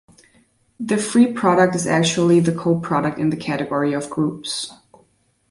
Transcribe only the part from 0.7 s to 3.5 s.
The free product is actually the coproduct in the